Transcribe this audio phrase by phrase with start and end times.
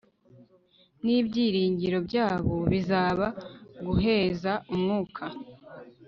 [1.03, 3.27] Nibyiringiro byabo bizaba
[3.85, 5.23] guheza umwuka